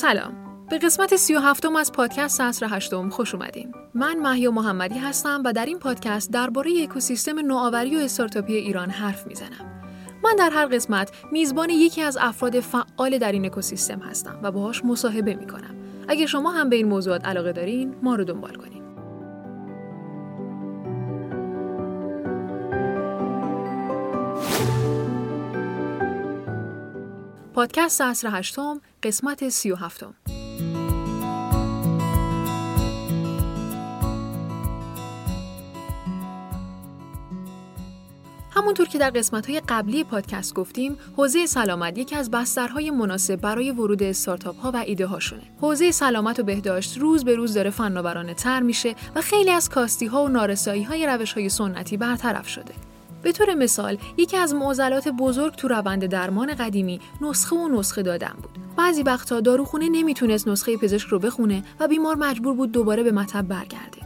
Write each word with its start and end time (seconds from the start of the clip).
سلام 0.00 0.32
به 0.70 0.78
قسمت 0.78 1.16
سی 1.16 1.34
و 1.34 1.38
هفتم 1.38 1.76
از 1.76 1.92
پادکست 1.92 2.40
عصر 2.40 2.66
هشتم 2.70 3.08
خوش 3.08 3.34
اومدین. 3.34 3.72
من 3.94 4.18
محیا 4.18 4.50
محمدی 4.50 4.98
هستم 4.98 5.42
و 5.44 5.52
در 5.52 5.66
این 5.66 5.78
پادکست 5.78 6.32
درباره 6.32 6.70
اکوسیستم 6.82 7.38
نوآوری 7.38 7.96
و 7.96 7.98
استارتاپی 7.98 8.54
ایران 8.54 8.90
حرف 8.90 9.26
می‌زنم. 9.26 9.82
من 10.24 10.36
در 10.38 10.50
هر 10.50 10.66
قسمت 10.66 11.10
میزبان 11.32 11.70
یکی 11.70 12.02
از 12.02 12.18
افراد 12.20 12.60
فعال 12.60 13.18
در 13.18 13.32
این 13.32 13.46
اکوسیستم 13.46 13.98
هستم 13.98 14.40
و 14.42 14.52
باهاش 14.52 14.84
مصاحبه 14.84 15.34
می‌کنم. 15.34 15.74
اگه 16.08 16.26
شما 16.26 16.50
هم 16.50 16.68
به 16.68 16.76
این 16.76 16.88
موضوعات 16.88 17.24
علاقه 17.24 17.52
دارین، 17.52 17.94
ما 18.02 18.14
رو 18.14 18.24
دنبال 18.24 18.54
کنین. 18.54 18.82
پادکست 27.54 28.00
عصر 28.00 28.28
هشتم 28.32 28.80
قسمت 29.02 29.48
سی 29.48 29.70
و 29.70 29.76
هفتم 29.76 30.14
همونطور 38.50 38.88
که 38.88 38.98
در 38.98 39.10
قسمت 39.10 39.50
های 39.50 39.62
قبلی 39.68 40.04
پادکست 40.04 40.54
گفتیم، 40.54 40.98
حوزه 41.16 41.46
سلامت 41.46 41.98
یکی 41.98 42.16
از 42.16 42.30
بسترهای 42.30 42.90
مناسب 42.90 43.36
برای 43.36 43.70
ورود 43.70 44.02
استارتاپ 44.02 44.60
ها 44.60 44.70
و 44.70 44.76
ایده 44.76 45.06
هاشونه. 45.06 45.42
حوزه 45.60 45.90
سلامت 45.90 46.40
و 46.40 46.42
بهداشت 46.42 46.98
روز 46.98 47.24
به 47.24 47.34
روز 47.34 47.54
داره 47.54 47.70
فناورانه 47.70 48.34
تر 48.34 48.60
میشه 48.60 48.94
و 49.14 49.20
خیلی 49.20 49.50
از 49.50 49.68
کاستی 49.68 50.06
ها 50.06 50.24
و 50.24 50.28
نارسایی 50.28 50.82
های 50.82 51.06
روش 51.06 51.32
های 51.32 51.48
سنتی 51.48 51.96
برطرف 51.96 52.48
شده. 52.48 52.87
به 53.22 53.32
طور 53.32 53.54
مثال 53.54 53.98
یکی 54.16 54.36
از 54.36 54.54
معضلات 54.54 55.08
بزرگ 55.08 55.54
تو 55.54 55.68
روند 55.68 56.06
درمان 56.06 56.54
قدیمی 56.54 57.00
نسخه 57.20 57.56
و 57.56 57.68
نسخه 57.68 58.02
دادن 58.02 58.32
بود. 58.42 58.58
بعضی 58.76 59.02
وقتا 59.02 59.40
داروخونه 59.40 59.88
نمی‌تونست 59.88 60.48
نسخه 60.48 60.76
پزشک 60.76 61.08
رو 61.08 61.18
بخونه 61.18 61.62
و 61.80 61.88
بیمار 61.88 62.16
مجبور 62.16 62.54
بود 62.54 62.72
دوباره 62.72 63.02
به 63.02 63.12
مطب 63.12 63.42
برگرده. 63.42 63.98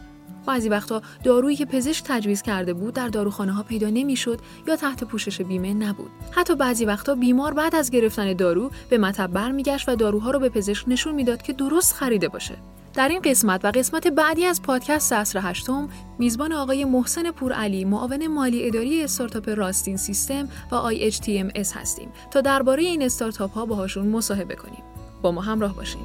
بعضی 0.47 0.69
وقتا 0.69 1.03
دارویی 1.25 1.57
که 1.57 1.65
پزشک 1.65 2.05
تجویز 2.07 2.43
کرده 2.43 2.75
بود 2.75 2.95
در 2.95 3.09
داروخانه 3.09 3.53
ها 3.53 3.63
پیدا 3.63 3.89
نمی‌شد 3.89 4.41
یا 4.69 4.77
تحت 4.77 5.05
پوشش 5.05 5.41
بیمه 5.41 5.75
نبود. 5.75 6.11
حتی 6.31 6.55
بعضی 6.55 6.85
وقتا 6.85 7.15
بیمار 7.15 7.55
بعد 7.55 7.75
از 7.75 7.91
گرفتن 7.91 8.33
دارو 8.33 8.71
به 8.91 8.99
مطب 8.99 9.27
برمیگشت 9.27 9.89
و 9.89 9.95
داروها 9.95 10.31
رو 10.31 10.39
به 10.39 10.49
پزشک 10.49 10.89
نشون 10.89 11.15
می‌داد 11.15 11.43
که 11.43 11.53
درست 11.53 11.95
خریده 11.95 12.29
باشه. 12.29 12.57
در 12.95 13.09
این 13.09 13.21
قسمت 13.21 13.65
و 13.65 13.71
قسمت 13.71 14.07
بعدی 14.07 14.45
از 14.45 14.63
پادکست 14.63 15.13
عصر 15.13 15.41
هشتم 15.43 15.89
میزبان 16.19 16.53
آقای 16.53 16.85
محسن 16.85 17.31
پورعلی 17.31 17.85
معاون 17.85 18.27
مالی 18.27 18.67
اداری 18.67 19.05
استارتاپ 19.05 19.49
راستین 19.49 19.97
سیستم 19.97 20.49
و 20.73 20.91
IHTMS 20.91 21.77
هستیم 21.77 22.13
تا 22.31 22.41
درباره 22.41 22.83
این 22.83 23.03
استارتاپ 23.03 23.51
ها 23.51 23.67
باهاشون 23.67 24.09
مصاحبه 24.09 24.55
کنیم. 24.55 24.83
با 25.23 25.33
ما 25.33 25.41
همراه 25.41 25.77
باشین. 25.77 26.03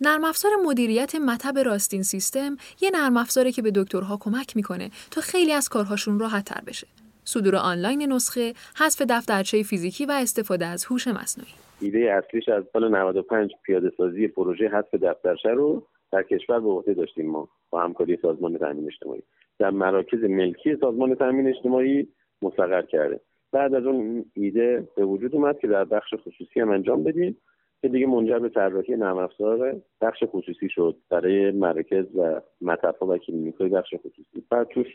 نرم 0.00 0.24
افزار 0.24 0.52
مدیریت 0.64 1.14
مطب 1.14 1.58
راستین 1.58 2.02
سیستم 2.02 2.56
یه 2.80 2.90
نرم 2.90 3.16
افزاره 3.16 3.52
که 3.52 3.62
به 3.62 3.70
دکترها 3.70 4.16
کمک 4.16 4.56
می‌کنه 4.56 4.90
تا 5.10 5.20
خیلی 5.20 5.52
از 5.52 5.68
کارهاشون 5.68 6.18
راحت 6.18 6.44
تر 6.44 6.60
بشه. 6.66 6.86
صدور 7.32 7.56
آنلاین 7.56 8.12
نسخه، 8.12 8.52
حذف 8.80 9.02
دفترچه 9.10 9.62
فیزیکی 9.62 10.06
و 10.06 10.12
استفاده 10.22 10.66
از 10.66 10.84
هوش 10.84 11.08
مصنوعی. 11.08 11.52
ایده 11.80 12.12
اصلیش 12.12 12.48
از 12.48 12.64
سال 12.72 12.90
95 12.90 13.50
پیاده 13.64 13.92
سازی 13.96 14.28
پروژه 14.28 14.68
حذف 14.68 14.94
دفترچه 14.94 15.48
رو 15.48 15.86
در 16.12 16.22
کشور 16.22 16.60
به 16.60 16.68
عهده 16.68 16.94
داشتیم 16.94 17.30
ما 17.30 17.48
با 17.70 17.80
همکاری 17.80 18.18
سازمان 18.22 18.58
تامین 18.58 18.86
اجتماعی. 18.86 19.22
در 19.58 19.70
مراکز 19.70 20.24
ملکی 20.24 20.76
سازمان 20.80 21.14
تامین 21.14 21.48
اجتماعی 21.48 22.08
مستقر 22.42 22.82
کرده. 22.82 23.20
بعد 23.52 23.74
از 23.74 23.86
اون 23.86 24.24
ایده 24.34 24.88
به 24.96 25.04
وجود 25.04 25.34
اومد 25.34 25.58
که 25.58 25.66
در 25.68 25.84
بخش 25.84 26.14
خصوصی 26.14 26.60
هم 26.60 26.70
انجام 26.70 27.04
بدیم 27.04 27.36
که 27.82 27.88
دیگه 27.88 28.06
منجر 28.06 28.38
به 28.38 28.48
طراحی 28.48 28.96
نرم 28.96 29.18
افزار 29.18 29.80
بخش 30.00 30.24
خصوصی 30.26 30.68
شد 30.68 30.96
برای 31.10 31.50
مراکز 31.50 32.04
و 32.16 32.40
مطبها 32.60 33.06
و 33.06 33.18
کلینیک‌های 33.18 33.68
بخش 33.68 33.94
خصوصی. 33.94 34.44
بعد 34.50 34.68
توش 34.68 34.86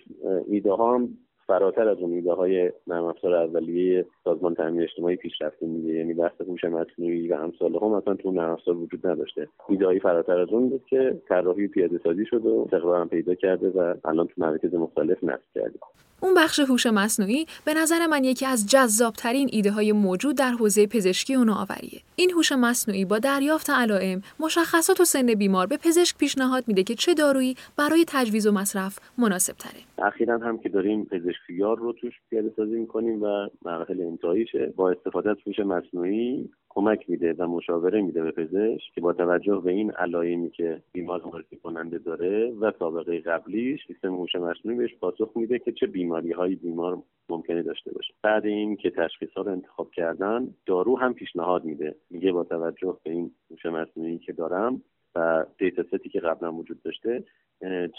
ایده 0.48 0.72
ها 0.72 0.96
هم 0.96 1.18
فراتر 1.54 1.90
از 1.90 1.98
امیده 2.02 2.34
های 2.34 2.72
نرم 2.88 3.04
افزار 3.04 3.36
اولیه 3.36 4.06
سازمان 4.24 4.56
تامین 4.56 4.82
اجتماعی 4.82 5.16
پیشرفته 5.16 5.66
میده 5.66 5.94
یعنی 5.94 6.14
بحث 6.14 6.42
هوش 6.42 6.64
مصنوعی 6.64 7.28
و 7.28 7.34
امثال 7.34 7.76
هم 7.76 7.92
اصلا 7.94 8.14
تو 8.14 8.32
نرم 8.32 8.52
افزار 8.52 8.78
وجود 8.78 9.08
نداشته. 9.08 9.48
ایده 9.70 10.00
فراتر 10.00 10.40
از 10.40 10.50
اون 10.50 10.70
بود 10.70 10.86
که 10.90 11.22
طراحی 11.28 11.68
پیاده 11.68 12.00
سازی 12.04 12.26
شده 12.26 12.50
و 12.50 12.62
استقرار 12.66 13.06
پیدا 13.06 13.36
کرده 13.36 13.70
و 13.70 13.94
الان 14.06 14.28
تو 14.28 14.34
مراکز 14.38 14.74
مختلف 14.74 15.24
نصب 15.24 15.44
کرده. 15.56 15.80
اون 16.24 16.34
بخش 16.34 16.60
هوش 16.60 16.86
مصنوعی 16.86 17.46
به 17.66 17.74
نظر 17.74 18.08
من 18.08 18.24
یکی 18.24 18.46
از 18.46 18.70
جذابترین 18.70 19.50
ایده 19.52 19.72
های 19.72 19.92
موجود 19.92 20.38
در 20.38 20.52
حوزه 20.52 20.88
پزشکی 20.88 21.36
و 21.36 21.44
نوآوریه. 21.44 22.02
این 22.16 22.32
هوش 22.32 22.52
مصنوعی 22.52 23.06
با 23.06 23.20
دریافت 23.20 23.70
علائم، 23.70 24.22
مشخصات 24.40 25.02
و 25.02 25.06
سن 25.06 25.34
بیمار 25.34 25.68
به 25.68 25.78
پزشک 25.78 26.18
پیشنهاد 26.18 26.64
میده 26.68 26.84
که 26.84 26.96
چه 26.96 27.14
دارویی 27.14 27.56
برای 27.78 28.06
تجویز 28.08 28.48
و 28.48 28.52
مصرف 28.52 29.00
مناسب 29.18 29.54
تره. 29.54 30.08
اخیرا 30.08 30.38
هم 30.38 30.58
که 30.58 30.70
داریم 30.70 31.06
پزشکیار 31.06 31.78
رو 31.78 31.94
توش 31.94 32.14
پیاده 32.30 32.54
سازی 32.56 32.76
می‌کنیم 32.76 33.24
و 33.24 33.48
مراحل 33.66 34.02
انتهاییشه 34.02 34.74
با 34.76 34.92
استفاده 34.92 35.30
از 35.30 35.38
هوش 35.48 35.60
مصنوعی 35.60 36.50
کمک 36.76 37.10
میده 37.10 37.34
و 37.34 37.48
مشاوره 37.48 38.02
میده 38.02 38.22
به 38.24 38.32
پزشک 38.32 38.94
که 38.96 39.02
با 39.02 39.14
توجه 39.14 39.62
به 39.66 39.72
این 39.72 39.92
علائمی 39.92 40.50
که 40.50 40.82
بیمار 40.94 41.22
معرفی 41.26 41.58
کننده 41.58 41.98
داره 41.98 42.52
و 42.52 42.72
سابقه 42.80 43.20
قبلیش 43.20 43.88
سیستم 43.88 44.14
هوش 44.14 44.36
مصنوعی 44.36 44.78
بهش 44.78 44.96
پاسخ 44.96 45.32
میده 45.36 45.60
که 45.60 45.72
چه 45.72 45.88
بیماری 45.88 46.32
های 46.32 46.56
بیمار 46.56 47.04
ممکنه 47.30 47.62
داشته 47.62 47.92
باشه. 47.92 48.14
بعد 48.24 48.46
این 48.46 48.76
که 48.76 48.90
تشخیص 48.90 49.30
ها 49.38 49.42
رو 49.42 49.52
انتخاب 49.52 49.92
کردن 49.92 50.48
دارو 50.66 51.00
هم 51.00 51.14
پیشنهاد 51.14 51.66
میده. 51.66 51.96
میگه 52.10 52.32
با 52.32 52.44
توجه 52.44 52.98
به 53.04 53.12
این 53.12 53.32
هوش 53.52 53.66
مصنوعی 53.66 54.18
که 54.18 54.34
دارم 54.34 54.82
و 55.16 55.46
دیتا 55.58 55.84
ستی 55.84 56.10
که 56.10 56.20
قبلا 56.20 56.54
وجود 56.54 56.82
داشته 56.82 57.24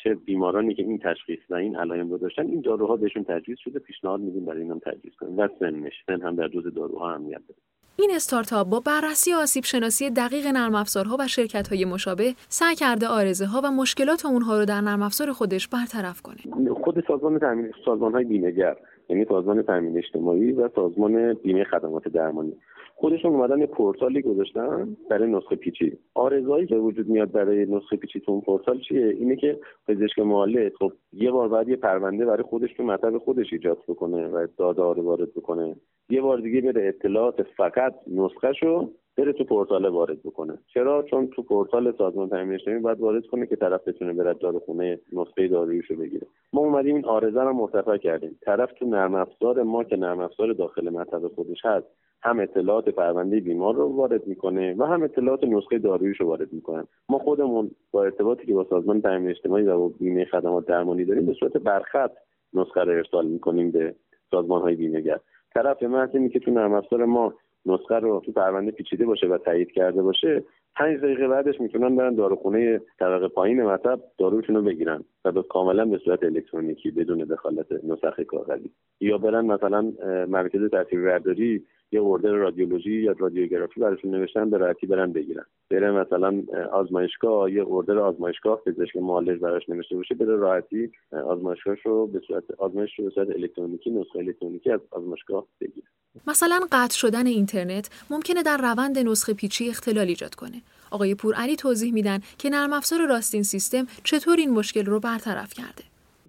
چه 0.03 0.15
بیمارانی 0.15 0.75
که 0.75 0.83
این 0.83 0.99
تشخیص 0.99 1.39
و 1.51 1.55
این 1.55 1.77
علائم 1.77 2.11
رو 2.11 2.19
داشتن 2.19 2.47
این 2.47 2.61
داروها 2.61 2.97
بهشون 2.97 3.25
تجویز 3.25 3.59
شده 3.59 3.79
پیشنهاد 3.79 4.21
میدیم 4.21 4.45
برای 4.45 4.63
اینم 4.63 4.79
تجویز 4.79 5.15
کنیم 5.15 5.39
و 5.39 5.49
سنش. 5.59 5.93
سن 6.07 6.23
هم 6.23 6.37
در 6.37 6.47
دوز 6.47 6.75
داروها 6.75 7.11
اهمیت 7.11 7.43
داره. 7.49 7.61
این 7.97 8.11
استارتاپ 8.15 8.69
با 8.69 8.81
بررسی 8.81 9.33
آسیب 9.33 9.65
شناسی 9.65 10.11
دقیق 10.11 10.47
نرم 10.47 10.75
افزارها 10.75 11.17
و 11.21 11.27
شرکت 11.27 11.69
های 11.69 11.85
مشابه 11.85 12.35
سعی 12.49 12.75
کرده 12.75 13.07
آرزه 13.07 13.47
ها 13.47 13.61
و 13.65 13.71
مشکلات 13.71 14.27
اونها 14.27 14.59
رو 14.59 14.65
در 14.65 14.81
نرم 14.81 15.03
افزار 15.03 15.33
خودش 15.33 15.69
برطرف 15.69 16.23
کنه. 16.23 16.37
خود 16.85 17.05
سازمان 17.09 17.39
تامین 17.39 17.73
سازمان 17.85 18.13
های 18.13 18.25
بیمه‌گر 18.25 18.77
یعنی 19.09 19.25
سازمان 19.25 19.63
تامین 19.63 19.99
اجتماعی 19.99 20.53
و 20.53 20.69
سازمان 20.75 21.35
بیمه 21.35 21.65
خدمات 21.65 22.09
درمانی. 22.09 22.57
خودشون 22.97 23.33
اومدن 23.33 23.59
یه 23.59 23.67
پورتالی 23.67 24.23
گذاشتن 24.23 24.97
برای 25.11 25.31
نسخه 25.31 25.57
پیچی. 25.57 25.99
آرزایی 26.15 26.67
که 26.67 26.77
وجود 26.77 27.09
میاد 27.09 27.33
برای 27.33 27.67
نسخه 27.67 27.97
پیچی 27.97 28.21
تو 28.21 28.33
اون 28.33 28.41
پورتال 28.41 28.81
چیه؟ 28.81 29.07
اینه 29.07 29.37
که 29.37 29.59
پزشک 29.89 30.19
معالج 30.19 30.73
خب 30.79 30.93
یه 31.13 31.31
بار 31.31 31.49
بعد 31.49 31.69
یه 31.69 31.77
پرونده 31.77 32.27
برای 32.27 32.43
خودش 32.43 32.73
تو 32.77 32.83
مطب 32.83 33.19
خودش 33.19 33.53
ایجاد 33.53 33.79
بکنه 33.89 34.27
و 34.27 34.47
داده 34.57 34.83
وارد 34.83 35.35
بکنه. 35.35 35.77
یه 36.09 36.21
بار 36.21 36.39
دیگه 36.39 36.61
بره 36.61 36.89
اطلاعات 36.89 37.43
فقط 37.43 37.95
نسخه 38.07 38.53
شو 38.53 38.91
بره 39.17 39.33
تو 39.33 39.45
پورتال 39.45 39.87
وارد 39.87 40.23
بکنه. 40.23 40.59
چرا؟ 40.67 41.03
چون 41.03 41.27
تو 41.27 41.43
پورتال 41.43 41.93
سازمان 41.99 42.29
تامین 42.29 42.55
اجتماعی 42.55 42.81
باید 42.81 43.01
وارد 43.01 43.27
کنه 43.27 43.47
که 43.47 43.57
طرف 43.57 43.89
بتونه 43.89 44.13
بره 44.13 44.35
داروخونه 44.35 44.99
نسخه 45.13 45.49
داروییشو 45.49 45.97
بگیره. 45.97 46.27
ما 46.53 46.61
اومدیم 46.61 46.95
این 46.95 47.05
آرزه 47.05 47.43
رو 47.43 47.53
مرتفع 47.53 47.97
کردیم. 47.97 48.39
طرف 48.43 48.73
تو 48.73 48.87
نرم 48.87 49.15
افزار 49.15 49.63
ما 49.63 49.85
که 49.85 49.97
نرم 49.97 50.21
افزار 50.21 50.53
داخل 50.53 50.91
مطب 50.91 51.29
خودش 51.29 51.65
هست 51.65 51.87
هم 52.23 52.41
اطلاعات 52.41 52.89
پرونده 52.89 53.41
بیمار 53.41 53.75
رو 53.75 53.97
وارد 53.97 54.27
می‌کنه 54.27 54.75
و 54.79 54.85
هم 54.85 55.03
اطلاعات 55.03 55.45
نسخه 55.45 55.79
داروییش 55.79 56.21
رو 56.21 56.27
وارد 56.27 56.53
می‌کنن. 56.53 56.87
ما 57.09 57.19
خودمون 57.19 57.71
با 57.93 58.05
ارتباطی 58.05 58.47
که 58.47 58.55
با 58.55 58.67
سازمان 58.71 59.03
تامین 59.03 59.31
اجتماعی 59.31 59.65
و 59.65 59.79
با 59.79 59.89
بیمه 59.89 60.25
خدمات 60.25 60.67
درمانی 60.67 61.05
داریم 61.05 61.27
به 61.27 61.33
صورت 61.33 61.57
برخط 61.57 62.11
نسخه 62.55 62.81
رو 62.81 62.93
ارسال 62.93 63.27
می‌کنیم 63.27 63.71
به 63.71 63.95
سازمان 64.31 64.63
های 64.63 64.77
بیمهگر. 64.77 65.21
طرف 65.55 65.83
اینه 66.15 66.29
که 66.29 66.39
تو 66.39 66.51
نرم 66.51 66.73
افزار 66.73 67.05
ما 67.05 67.35
نسخه 67.67 67.95
رو 67.95 68.23
تو 68.27 68.33
پرونده 68.33 68.71
پیچیده 68.71 69.07
باشه 69.07 69.27
و 69.27 69.39
تایید 69.39 69.73
کرده 69.73 70.03
باشه 70.03 70.45
پنج 70.77 71.01
دقیقه 71.01 71.29
بعدش 71.29 71.61
می‌تونن 71.61 71.97
برن 71.97 72.15
داروخونه 72.15 72.81
طبقه 72.99 73.29
پایین 73.29 73.63
مطب 73.63 74.01
داروشون 74.19 74.57
رو 74.57 74.63
بگیرن 74.63 75.05
و 75.25 75.33
به 75.33 75.43
کاملا 75.43 75.85
به 75.85 75.99
صورت 75.99 76.23
الکترونیکی 76.23 76.91
بدون 76.91 77.19
دخالت 77.19 77.67
نسخه 77.85 78.25
کاغذی 78.25 78.71
یا 79.01 79.19
برن 79.19 79.47
مثلا 79.47 79.93
مرکز 80.29 80.61
برداری 80.93 81.65
یه 81.95 82.01
اوردر 82.01 82.31
رادیولوژی 82.31 82.93
یا 82.93 83.15
رادیوگرافی 83.19 83.81
براشون 83.81 84.11
نوشتن 84.11 84.51
به 84.51 84.57
راحتی 84.57 84.87
برن 84.87 85.13
بگیرن 85.13 85.45
بره 85.71 85.91
مثلا 85.91 86.43
آزمایشگاه 86.73 87.53
یه 87.53 87.63
اوردر 87.63 87.99
آزمایشگاه 87.99 88.61
پزشک 88.67 88.97
معالج 88.97 89.41
براش 89.41 89.69
نوشته 89.69 89.97
باشه 89.97 90.15
بره 90.15 90.37
راحتی 90.37 90.91
آزمایشگاهش 91.27 91.79
رو 91.87 92.07
به 92.07 92.21
صورت 92.27 92.45
آزمایش 92.59 92.99
رو 92.99 93.05
به 93.05 93.11
صورت 93.11 93.29
الکترونیکی 93.29 93.91
نسخه 93.91 94.19
الکترونیکی 94.19 94.71
از 94.71 94.81
آزمایشگاه 94.91 95.47
بگیره. 95.61 95.87
مثلا 96.27 96.61
قطع 96.73 96.97
شدن 96.97 97.27
اینترنت 97.27 98.07
ممکنه 98.11 98.43
در 98.43 98.57
روند 98.57 98.99
نسخه 98.99 99.35
پیچی 99.35 99.69
اختلال 99.69 100.07
ایجاد 100.07 100.35
کنه. 100.35 100.63
آقای 100.91 101.15
پورعلی 101.15 101.57
توضیح 101.57 101.93
میدن 101.93 102.19
که 102.39 102.51
نرم 102.51 102.73
افزار 102.73 103.07
راستین 103.09 103.43
سیستم 103.43 103.87
چطور 104.05 104.37
این 104.39 104.51
مشکل 104.51 104.85
رو 104.85 105.01
برطرف 105.01 105.55
کرده. 105.55 105.85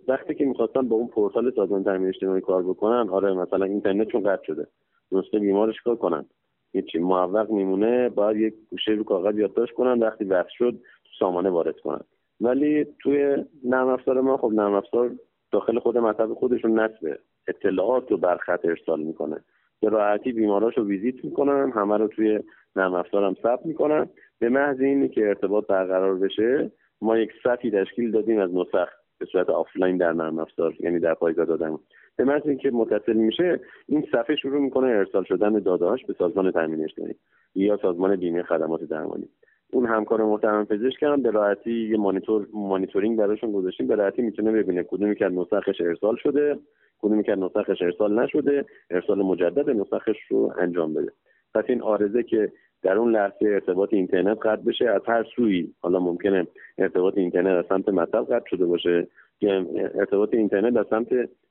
وقتی 0.08 0.36
که 0.36 0.46
می‌خواستن 0.46 0.88
با 0.88 0.96
اون 0.96 1.08
پورتال 1.08 1.52
سازمان 1.56 1.84
تامین 1.84 2.08
اجتماعی 2.08 2.42
کار 2.42 2.64
بکنن 2.64 3.10
آره 3.10 3.34
مثلا 3.34 3.66
اینترنت 3.66 4.08
چون 4.08 4.24
قطع 4.24 4.44
شده. 4.46 4.68
نسخه 5.16 5.40
بیمارش 5.40 5.82
کار 5.82 5.96
کنن. 5.96 6.26
هیچی. 6.74 7.00
موفق 7.00 7.50
میمونه 7.50 8.10
باید 8.10 8.38
یک 8.38 8.54
گوشه 8.72 8.92
رو 8.92 9.04
کاغذ 9.04 9.38
یادداشت 9.38 9.74
کنن 9.74 10.00
وقتی 10.00 10.24
وقت 10.24 10.50
شد 10.50 10.72
تو 11.04 11.10
سامانه 11.20 11.50
وارد 11.50 11.80
کنن. 11.80 12.02
ولی 12.42 12.86
توی 13.00 13.46
نرم 13.64 13.88
افزار 13.88 14.22
ما 14.22 14.38
خب 14.38 14.52
نرم 14.54 14.74
افزار 14.74 15.12
داخل 15.52 15.80
خود 15.80 15.98
مطب 15.98 16.34
خودشون 16.34 16.80
نصب 16.80 17.18
اطلاعات 17.48 18.12
رو 18.12 18.18
بر 18.18 18.38
خط 18.38 18.66
ارسال 18.66 19.00
می‌کنه 19.00 19.38
به 19.82 19.90
راحتی 19.90 20.32
بیماراش 20.32 20.78
رو 20.78 20.86
ویزیت 20.86 21.26
می‌کنن 21.26 21.72
همه 21.72 21.98
رو 21.98 22.08
توی 22.08 22.40
نرم 22.76 22.94
افزار 22.94 23.24
هم 23.24 23.36
ثبت 23.44 23.66
می‌کنن. 23.66 24.10
به 24.40 24.50
محض 24.50 24.82
اینی 24.82 25.10
که 25.10 25.28
ارتباط 25.28 25.68
برقرار 25.68 26.16
بشه 26.16 26.72
ما 27.02 27.18
یک 27.18 27.32
صفی 27.44 27.72
تشکیل 27.72 28.12
دادیم 28.12 28.40
از 28.40 28.56
نسخ 28.56 28.90
به 29.20 29.26
صورت 29.26 29.50
آفلاین 29.50 29.98
در 29.98 30.14
نرم 30.14 30.40
افزار 30.40 30.74
یعنی 30.80 31.00
در 31.00 31.14
پایگاه 31.14 31.46
داده. 31.46 31.78
به 32.18 32.24
محض 32.24 32.42
اینکه 32.46 32.72
متصل 32.72 33.14
میشه 33.14 33.60
این 33.88 34.08
صفه 34.12 34.36
شروع 34.36 34.62
می‌کنه 34.62 34.88
ارسال 34.88 35.24
شدن 35.24 35.60
دادههاش 35.60 36.06
به 36.06 36.16
سازمان 36.18 36.52
تامین 36.52 36.84
اجتماعی 36.84 37.16
یا 37.56 37.78
سازمان 37.82 38.16
بیمه 38.16 38.44
خدمات 38.44 38.84
درمانی. 38.84 39.30
اون 39.74 39.86
همکار 39.86 40.24
محترم 40.24 40.66
پزشک 40.66 41.04
هم 41.04 41.22
به 41.22 41.32
راحتی 41.32 41.90
یه 41.90 41.98
مانیتور 41.98 42.48
مانیتورینگ 42.54 43.18
براشون 43.18 43.52
گذاشتیم 43.52 43.88
به 43.88 43.96
راحتی 43.96 44.22
می‌تونه 44.22 44.52
ببینه 44.52 44.84
کدومی 44.84 45.16
که 45.16 45.26
نسخش 45.26 45.82
ارسال 45.82 46.16
شده 46.16 46.60
کدومی 47.00 47.24
که 47.24 47.36
نسخش 47.36 47.82
ارسال 47.82 48.20
نشده 48.20 48.66
ارسال 48.90 49.22
مجدد 49.22 49.70
نسخش 49.70 50.18
رو 50.30 50.54
انجام 50.60 50.94
بده. 50.94 51.12
پس 51.54 51.64
این 51.68 51.82
آرزه 51.82 52.24
که 52.24 52.52
در 52.84 52.98
اون 52.98 53.12
لحظه 53.12 53.46
ارتباط 53.46 53.94
اینترنت 53.94 54.38
قطع 54.38 54.62
بشه 54.62 54.90
از 54.90 55.02
هر 55.06 55.24
سوی 55.36 55.74
حالا 55.82 56.00
ممکنه 56.00 56.48
ارتباط 56.78 57.18
اینترنت 57.18 57.48
از 57.48 57.66
سمت 57.70 57.90
مطب 57.90 58.26
قطع 58.26 58.46
شده 58.50 58.66
باشه 58.66 59.08
یا 59.42 59.66
ارتباط 59.96 60.34
اینترنت 60.34 60.78
از 60.78 60.86
سمت 60.90 61.08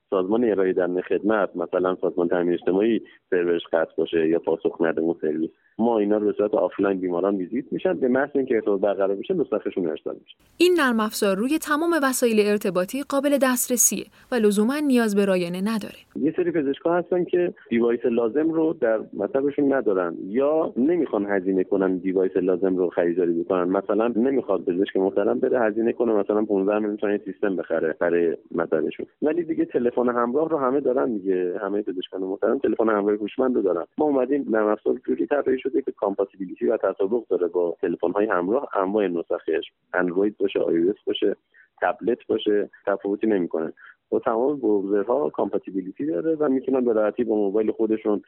سازمان 0.09 0.43
ارائه‌دهنده 0.43 1.01
خدمت 1.01 1.49
مثلا 1.55 1.95
سازمان 2.01 2.27
تامین 2.27 2.53
اجتماعی 2.53 3.01
سرورش 3.29 3.61
قطع 3.73 3.91
باشه 3.97 4.27
یا 4.27 4.39
پاسخ 4.39 4.81
نده 4.81 5.01
اون 5.01 5.15
سرویس. 5.21 5.49
ما 5.77 5.99
اینا 5.99 6.17
رو 6.17 6.25
به 6.25 6.33
صورت 6.37 6.53
آفلاین 6.53 6.99
بیماران 6.99 7.35
ویزیت 7.35 7.65
میشن 7.71 7.93
به 7.93 8.07
محض 8.07 8.29
اینکه 8.35 8.55
ارتباط 8.55 8.81
برقرار 8.81 9.15
بشه 9.15 9.33
نسخشون 9.33 9.87
ارسال 9.87 10.15
میشه. 10.23 10.35
این 10.57 10.77
نرم 10.79 10.99
افزار 10.99 11.37
روی 11.37 11.57
تمام 11.57 11.91
وسایل 12.03 12.47
ارتباطی 12.47 13.03
قابل 13.09 13.37
دسترسیه 13.41 14.05
و 14.31 14.35
لزوما 14.35 14.79
نیاز 14.87 15.15
به 15.15 15.25
رایانه 15.25 15.61
نداره. 15.61 15.95
یه 16.15 16.33
سری 16.37 16.51
پزشکا 16.51 16.93
هستن 16.93 17.23
که 17.23 17.53
device 17.69 18.05
لازم 18.05 18.51
رو 18.51 18.73
در 18.73 18.99
مطبشون 19.13 19.73
ندارن 19.73 20.15
یا 20.27 20.73
نمی‌خوان 20.77 21.25
هزینه 21.25 21.63
کنن 21.63 21.97
device 21.97 22.37
لازم 22.37 22.77
رو 22.77 22.89
خریداری 22.89 23.33
بکنن. 23.33 23.63
مثلا 23.63 24.07
نمی‌خواد 24.07 24.61
پزشک 24.65 24.97
محترم 24.97 25.39
بره 25.39 25.61
هزینه 25.61 25.93
کنه 25.93 26.13
مثلا 26.13 26.45
15 26.45 26.75
میلیون 26.79 26.97
تومان 26.97 27.17
سیستم 27.17 27.55
بخره 27.55 27.95
برای 27.99 28.37
مطبشون. 28.51 29.05
ولی 29.21 29.43
دیگه 29.43 29.65
تلفن 29.65 29.94
همراه 30.03 30.49
رو 30.49 30.57
همه 30.57 30.79
دارن 30.79 31.13
دیگه. 31.13 31.59
همه 31.61 31.81
پزشکان 31.81 32.21
محترم 32.21 32.59
تلفن 32.59 32.89
همراه 32.89 33.17
هوشمند 33.17 33.55
رو 33.55 33.61
دارن. 33.61 33.85
ما 33.97 34.05
اومدیم 34.05 34.45
نرم 34.49 34.67
افزار 34.67 34.95
جوری 35.05 35.27
طراحی 35.27 35.59
شده 35.59 35.81
که 35.81 35.91
compatibility 35.91 36.67
و 36.67 36.77
تطابق 36.77 37.27
داره 37.29 37.47
با 37.47 37.77
تلفن 37.81 38.11
های 38.11 38.25
همراه 38.25 38.69
انواع 38.73 39.07
نسخش 39.07 39.71
اندروید 39.93 40.37
باشه 40.37 40.59
آی 40.59 40.93
باشه 41.07 41.35
تبلت 41.81 42.27
باشه 42.27 42.69
تفاوتی 42.85 43.27
نمی‌کنه. 43.27 43.73
با 44.09 44.19
تمام 44.19 44.59
browser 44.59 45.20
ها 45.20 45.29
compatibility 45.29 46.05
داره 46.05 46.35
و 46.35 46.49
می‌تونن 46.49 46.85
به 46.85 46.93
راحتی 46.93 47.23
با 47.23 47.35
موبایل 47.35 47.71
خودشون 47.71 48.21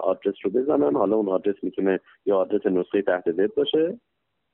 آدرس 0.00 0.34
رو 0.42 0.50
بزنن. 0.50 0.96
حالا 0.96 1.16
اون 1.16 1.28
آدرس 1.28 1.56
می‌تونه 1.62 2.00
یا 2.26 2.36
آدرس 2.36 2.66
نسخه 2.66 3.02
تحت 3.02 3.28
وب 3.28 3.54
باشه. 3.56 4.00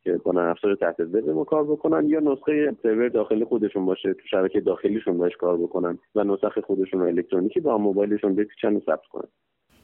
که 0.04 0.12
با 0.24 0.42
افزار 0.42 0.74
تحت 0.74 1.00
وب 1.00 1.30
ما 1.30 1.44
کار 1.44 1.64
بکنن 1.64 2.08
یا 2.08 2.20
نسخه 2.20 2.76
سرور 2.82 3.08
داخلی 3.08 3.44
خودشون 3.44 3.86
باشه 3.86 4.14
تو 4.14 4.26
شبکه 4.30 4.60
داخلیشون 4.60 5.18
باش 5.18 5.36
کار 5.36 5.56
بکنن 5.56 5.98
و 6.14 6.24
نسخه 6.24 6.60
خودشون 6.60 7.00
رو 7.00 7.06
الکترونیکی 7.06 7.60
با 7.60 7.78
موبایلشون 7.78 8.34
بپیچن 8.34 8.76
و 8.76 8.80
ثبت 8.80 9.06
کنن. 9.12 9.28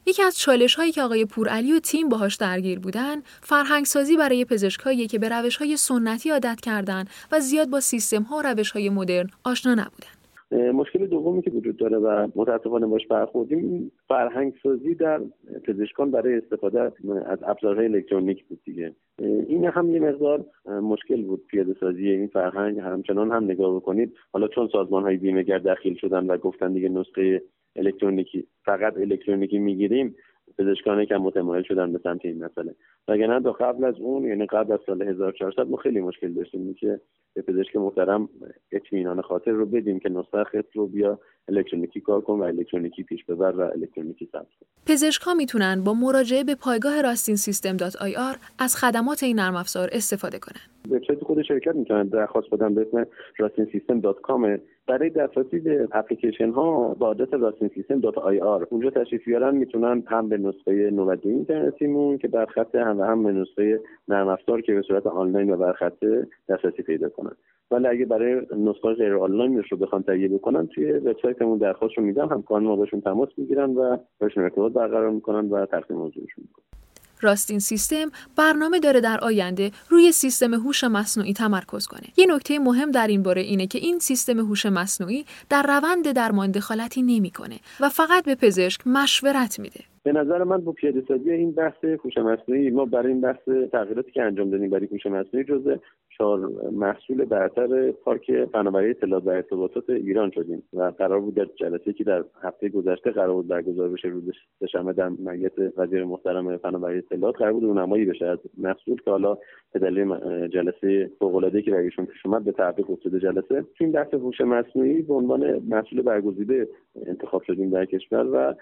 یکی 0.05 0.23
از 0.23 0.37
چالش 0.37 0.75
هایی 0.75 0.91
که 0.91 1.01
آقای 1.01 1.25
پورعلی 1.25 1.73
و 1.73 1.79
تیم 1.79 2.09
باهاش 2.09 2.35
درگیر 2.35 2.79
بودن 2.79 3.21
فرهنگ 3.41 3.85
سازی 3.85 4.17
برای 4.17 4.45
پزشکایی 4.45 5.07
که 5.07 5.19
به 5.19 5.29
روش 5.29 5.57
های 5.57 5.77
سنتی 5.77 6.29
عادت 6.29 6.61
کردن 6.61 7.05
و 7.31 7.39
زیاد 7.39 7.69
با 7.69 7.79
سیستم 7.79 8.21
ها 8.21 8.37
و 8.37 8.41
روش 8.41 8.71
های 8.71 8.89
مدرن 8.89 9.29
آشنا 9.43 9.73
نبودن. 9.73 10.18
مشکل 10.51 11.07
دومی 11.07 11.41
که 11.41 11.51
وجود 11.51 11.77
داره 11.77 11.97
و 11.97 12.27
متاسفانه 12.35 12.87
باش 12.87 13.07
برخوردیم 13.07 13.91
فرهنگ 14.07 14.53
سازی 14.63 14.95
در 14.95 15.21
پزشکان 15.63 16.11
برای 16.11 16.37
استفاده 16.37 16.81
از 17.25 17.39
ابزارهای 17.43 17.85
الکترونیک 17.85 18.45
بود 18.45 18.59
دیگه. 18.65 18.93
این 19.19 19.65
هم 19.65 19.93
یه 19.93 19.99
مقدار 19.99 20.45
مشکل 20.65 21.23
بود 21.23 21.47
پیاده 21.47 21.75
سازی 21.79 22.09
این 22.09 22.27
فرهنگ. 22.27 22.79
همچنان 22.79 23.31
هم 23.31 23.43
نگاه 23.43 23.75
بکنید 23.75 24.13
حالا 24.33 24.47
چون 24.47 24.69
سازمان 24.71 25.03
های 25.03 25.17
بیمهگر 25.17 25.59
دخیل 25.59 25.95
شدن 25.95 26.27
و 26.27 26.37
گفتن 26.37 26.73
دیگه 26.73 26.89
نسخه 26.89 27.41
الکترونیکی 27.75 28.47
فقط 28.65 28.97
الکترونیکی 28.97 29.59
می‌گیریم 29.59 30.15
پزشکان 30.57 31.05
که 31.05 31.17
متمایل 31.17 31.63
شدن 31.63 31.93
به 31.93 31.99
سمت 32.03 32.25
این 32.25 32.43
مسئله. 32.43 32.75
وگرنه 33.07 33.43
تا 33.43 33.51
قبل 33.51 33.83
از 33.83 33.99
اون 33.99 34.23
یعنی 34.23 34.45
قبل 34.45 34.73
از 34.73 34.79
سال 34.85 35.01
1400 35.01 35.67
ما 35.67 35.77
خیلی 35.77 36.01
مشکل 36.01 36.33
داشتیم 36.33 36.73
که 36.73 36.99
به 37.33 37.41
پزشک 37.41 37.75
محترم 37.75 38.29
اطمینان 38.71 39.21
خاطر 39.21 39.51
رو 39.51 39.65
بدیم 39.65 39.99
که 39.99 40.09
نسخه 40.09 40.63
رو 40.73 40.87
بیا 40.87 41.19
الکترونیکی 41.47 42.01
کار 42.01 42.21
کن 42.21 42.33
و 42.33 42.43
الکترونیکی 42.43 43.03
پیش 43.03 43.25
ببر 43.25 43.51
و 43.51 43.61
الکترونیکی 43.61 44.29
ثبت 44.31 44.47
کن. 44.59 44.65
پزشکها 44.85 45.33
می‌تونن 45.33 45.83
با 45.83 45.93
مراجعه 45.93 46.43
به 46.43 46.55
پایگاه 46.55 47.01
راستین 47.01 47.35
سیستم 47.35 47.77
dot 47.77 47.95
ir 47.95 48.37
از 48.59 48.75
خدمات 48.75 49.23
این 49.23 49.39
نرم 49.39 49.55
افزار 49.55 49.89
استفاده 49.91 50.39
کنن. 50.39 50.78
وبسایت 50.91 51.23
خود 51.23 51.41
شرکت 51.41 51.75
می‌تونن 51.75 52.03
درخواست 52.03 52.49
بدن 52.49 52.75
به 52.75 52.81
اسم 52.81 53.05
راستین 53.37 53.65
سیستم 53.71 53.99
dot 53.99 54.21
com. 54.21 54.57
برای 54.87 55.09
دسترسی 55.09 55.59
به 55.59 55.87
اپلیکیشن 55.91 56.49
ها 56.49 56.93
با 56.93 57.07
آدرس 57.07 57.33
راستین 57.33 57.67
سیستم 57.75 57.99
dot 57.99 58.17
ir. 58.17 58.67
اونجا 58.69 58.89
تشریف 58.89 59.25
بیارن 59.25 59.55
می‌تونن 59.55 60.03
هم 60.07 60.29
به 60.29 60.37
نسخه 60.37 60.91
92 60.91 61.29
اینترنتیمون 61.29 62.17
که 62.17 62.27
در 62.27 62.45
خط 62.45 62.75
هم 62.75 62.99
و 62.99 63.03
هم 63.03 63.23
به 63.23 63.31
نسخه 63.31 63.79
نرم 64.07 64.27
افزار 64.27 64.61
که 64.61 64.73
به 64.73 64.81
صورت 64.81 65.07
آنلاین 65.07 65.53
و 65.53 65.57
برخطه 65.57 66.27
دسترسی 66.49 66.83
پیدا 66.83 67.09
کنن. 67.09 67.35
ولی 67.71 67.87
اگه 67.87 68.05
برای 68.05 68.41
نسخه 68.57 68.93
غیر 68.93 69.15
آنلاین 69.15 69.63
رو 69.71 69.77
بخوان 69.77 70.03
تهیه 70.03 70.27
بکنن 70.27 70.67
توی 70.67 70.91
وبسایتمون 70.91 71.57
درخواست 71.57 71.97
رو 71.97 72.03
میدن 72.03 72.29
همکاران 72.29 72.63
ما 72.63 72.75
باشون 72.75 73.01
تماس 73.01 73.29
می‌گیرن 73.37 73.69
و 73.69 73.97
باشون 74.21 74.43
ارتباط 74.43 74.73
برقرار 74.73 75.09
می‌کنن 75.09 75.49
و 75.49 75.65
تقسیم 75.65 75.97
موضوعشون 75.97 76.43
می‌کنن. 76.47 76.78
راستین 77.21 77.59
سیستم 77.59 78.11
برنامه 78.35 78.79
داره 78.79 79.01
در 79.01 79.19
آینده 79.19 79.71
روی 79.89 80.11
سیستم 80.11 80.53
هوش 80.53 80.83
مصنوعی 80.83 81.33
تمرکز 81.33 81.87
کنه. 81.87 82.07
یه 82.17 82.25
نکته 82.29 82.59
مهم 82.59 82.91
در 82.91 83.07
این 83.07 83.23
باره 83.23 83.41
اینه 83.41 83.67
که 83.67 83.79
این 83.79 83.99
سیستم 83.99 84.39
هوش 84.39 84.65
مصنوعی 84.65 85.25
در 85.49 85.63
روند 85.63 86.11
درمان 86.11 86.51
دخالتی 86.51 87.01
نمی‌کنه 87.01 87.59
و 87.79 87.89
فقط 87.89 88.23
به 88.23 88.35
پزشک 88.35 88.87
مشورت 88.87 89.59
میده. 89.59 89.83
به 90.13 90.19
نظر 90.19 90.43
من 90.43 90.57
با 90.57 90.71
پیاده 90.71 91.03
سازی 91.07 91.31
این 91.31 91.51
بحث 91.51 91.83
هوش 91.83 92.17
مصنوعی 92.17 92.69
ما 92.69 92.85
برای 92.85 93.07
این 93.07 93.21
بحث 93.21 93.49
تغییراتی 93.71 94.11
که 94.11 94.23
انجام 94.23 94.49
دادیم 94.49 94.69
برای 94.69 94.87
هوش 94.91 95.05
مصنوعی 95.05 95.45
جزء 95.45 95.75
چهار 96.17 96.51
محصول 96.71 97.25
برتر 97.25 97.91
پارک 97.91 98.45
فناوری 98.45 98.89
اطلاعات 98.89 99.25
و 99.25 99.29
ارتباطات 99.29 99.89
ایران 99.89 100.31
شدیم 100.31 100.63
و 100.73 100.81
قرار 100.81 101.19
بود 101.19 101.35
در 101.35 101.45
جلسه 101.55 101.93
که 101.93 102.03
در 102.03 102.23
هفته 102.41 102.69
گذشته 102.69 103.11
قرار 103.11 103.33
بود 103.33 103.47
برگزار 103.47 103.89
بشه 103.89 104.07
روز 104.07 104.23
سهشنبه 104.59 104.93
در 104.93 105.09
مجلس 105.09 105.51
وزیر 105.77 106.03
محترم 106.03 106.57
فناوری 106.57 106.97
اطلاعات 106.97 107.37
قرار 107.37 107.53
بود 107.53 107.63
رونمایی 107.63 108.05
بشه. 108.05 108.25
از 108.25 108.39
محصول 108.57 109.01
که 109.05 109.11
حالا 109.11 109.37
به 109.71 109.79
دلیل 109.79 110.15
جلسه 110.47 111.11
فوق‌العاده‌ای 111.19 111.63
که 111.63 111.71
برایشون 111.71 112.05
پیش 112.05 112.25
اومد 112.25 112.43
به 112.43 112.51
تعویق 112.51 112.91
افتاده 112.91 113.19
جلسه. 113.19 113.63
این 113.79 113.91
بحث 113.91 114.13
هوش 114.13 114.41
مصنوعی 114.41 115.01
به 115.01 115.13
عنوان 115.13 115.61
محصول 115.69 116.01
برگزیده 116.01 116.67
انتخاب 117.05 117.43
شدیم 117.43 117.69
در 117.69 117.85
کشور 117.85 118.27
و 118.33 118.55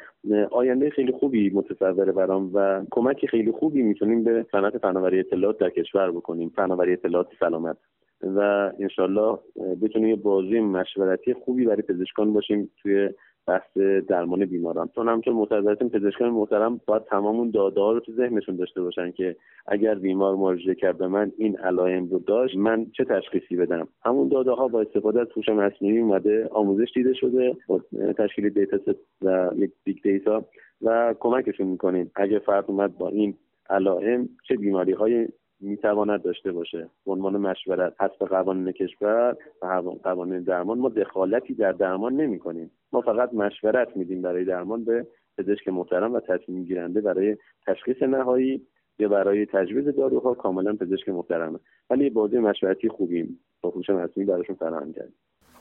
آینده 0.51 0.89
خیلی 0.89 1.12
خوبی 1.12 1.37
متصوره 1.53 2.12
برام 2.12 2.51
و 2.53 2.82
کمک 2.91 3.25
خیلی 3.25 3.51
خوبی 3.51 3.82
می‌تونیم 3.82 4.24
به 4.24 4.46
صنعت 4.51 4.77
فناوری 4.77 5.20
اطلاعات 5.20 5.58
در 5.58 5.70
کشور 5.70 6.12
بکنیم. 6.12 6.51
فناوری 6.56 6.94
اطلاعات 6.94 7.27
سلامت. 7.39 7.77
و 8.24 8.72
انشالله 8.79 9.39
بتونیم 9.82 10.10
یه 10.10 10.15
بازی 10.15 10.60
مشورتی 10.60 11.34
خوبی 11.34 11.65
برای 11.65 11.82
پزشکان 11.82 12.34
باشیم 12.34 12.72
توی 12.82 13.10
بحث 13.48 13.77
درمان 14.08 14.46
بیماران. 14.46 14.89
چون 14.96 15.08
همچون 15.08 15.34
معتقدتیم 15.34 15.89
پزشکان 15.89 16.30
محترم 16.30 16.82
باید 16.86 17.04
تمام 17.04 17.36
اون 17.36 17.51
داده 17.51 17.82
ها 17.82 17.92
رو 17.92 18.00
تو 18.00 18.12
ذهنشون 18.12 18.56
داشته 18.56 18.82
باشن 18.82 19.12
که 19.12 19.36
اگر 19.68 19.96
بیمار 19.96 20.36
مراجعه 20.36 20.75
کرد 20.75 20.98
به 20.98 21.08
من 21.08 21.32
این 21.38 21.58
علائم 21.58 22.10
رو 22.10 22.20
داشت 22.20 22.56
من 22.56 22.86
چه 22.98 23.06
تشخیصی 23.06 23.56
بدم؟ 23.56 23.88
همون 24.04 24.27
داده 24.27 24.51
ها 24.51 24.68
با 24.68 24.82
استفاده 24.82 25.22
از 25.22 25.27
هوش 25.36 25.50
مصنوعی 25.50 26.00
اومده 26.00 26.48
آموزش 26.51 26.92
دیده 26.96 27.13
شده 27.13 27.56
با 27.68 27.82
تشکیل 28.18 28.50
data 28.50 28.77
و 29.22 29.51
یک 29.56 29.72
big 29.84 29.98
data 30.03 30.46
و 30.82 31.16
کمکشون 31.20 31.68
می‌کنیم. 31.68 32.12
اگه 32.16 32.39
فرد 32.39 32.66
اومد 32.68 32.98
با 32.98 33.10
این 33.10 33.38
علائم 33.70 34.30
چه 34.48 34.56
بیماری 34.56 34.92
های 34.92 35.27
می‌تواند 35.59 36.23
داشته 36.23 36.51
باشه. 36.51 36.89
به 37.05 37.11
عنوان 37.11 37.37
مشورت 37.37 37.93
حسب 38.01 38.25
قوانین 38.25 38.71
کشور 38.71 39.37
و 39.61 39.65
قوانین 40.03 40.43
درمان 40.43 40.79
ما 40.79 40.89
دخالتی 40.89 41.53
در 41.53 41.71
درمان 41.71 42.13
نمی 42.13 42.39
کنیم 42.39 42.71
ما 42.91 43.01
فقط 43.01 43.33
مشورت 43.33 43.97
میدیم 43.97 44.21
برای 44.21 44.45
درمان 44.45 44.85
به 44.85 45.07
پزشک 45.37 45.67
محترم 45.67 46.13
و 46.13 46.19
تصمیم 46.19 46.63
گیرنده 46.63 47.01
برای 47.01 47.37
تشخیص 47.67 48.01
نهایی 48.01 48.61
یا 48.99 49.09
برای 49.09 49.45
تجویز 49.45 49.87
داروها 49.87 50.33
کاملا 50.33 50.73
پزشک 50.73 51.09
محترمه 51.09 51.59
ولی 51.89 52.09
بازوی 52.10 52.38
مشورتی 52.37 52.89
خوبیم. 52.89 53.39
با 53.61 53.69
هوش 53.69 53.89
مصنوعی 53.89 54.29
براشون 54.29 54.55
فراهم 54.55 54.93
کردیم. 54.93 55.15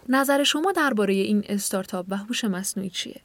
نظر 0.09 0.43
شما 0.43 0.73
درباره 0.73 1.15
این 1.15 1.43
استارتاپ 1.49 2.07
و 2.09 2.17
هوش 2.17 2.45
مصنوعی 2.45 2.91
چیه؟ 2.91 3.21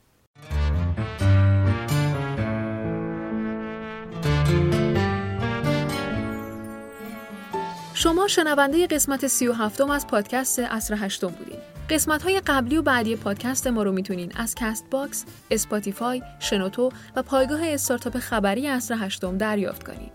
شما 8.01 8.27
شنونده 8.27 8.88
قسمت 8.88 9.27
37 9.27 9.81
از 9.81 10.08
پادکست 10.08 10.60
عصر 10.60 10.95
هشتم 10.98 11.27
بودین. 11.27 11.60
قسمت 11.89 12.24
های 12.24 12.39
قبلی 12.39 12.77
و 12.77 12.81
بعدی 12.81 13.15
پادکست 13.15 13.67
ما 13.67 13.84
رو 13.84 13.91
می‌تونین 13.91 14.31
از 14.36 14.55
Castbox، 14.55 15.25
Spotify، 15.51 16.21
شنوتو 16.39 16.91
و 17.15 17.24
پایگاه 17.24 17.60
استارتاپ 17.63 18.17
خبری 18.20 18.67
عصر 18.67 18.95
هشتم 19.00 19.38
دریافت 19.38 19.84
کنید. 19.84 20.12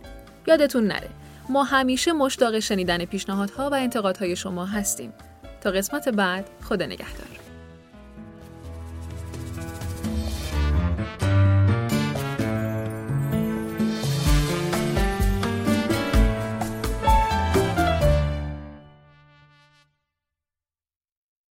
یادتون 0.46 0.86
نره 0.86 1.08
ما 1.48 1.64
همیشه 1.64 2.12
مشتاق 2.12 2.58
شنیدن 2.58 3.04
پیشنهادها 3.04 3.70
و 3.70 3.74
انتقادهای 3.74 4.36
شما 4.36 4.66
هستیم. 4.66 5.12
تا 5.60 5.70
قسمت 5.70 6.08
بعد 6.08 6.48
خدا 6.62 6.86
نگهدار. 6.86 7.35